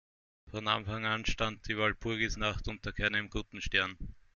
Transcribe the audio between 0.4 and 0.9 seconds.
Von